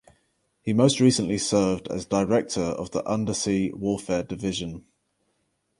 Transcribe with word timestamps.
He 0.63 0.73
most 0.73 0.99
recently 0.99 1.37
served 1.37 1.87
as 1.89 2.07
Director 2.07 2.59
of 2.61 2.89
the 2.89 3.05
Undersea 3.07 3.71
Warfare 3.71 4.23
Division. 4.23 4.85